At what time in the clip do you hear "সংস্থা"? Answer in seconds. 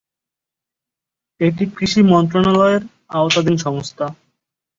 3.57-4.05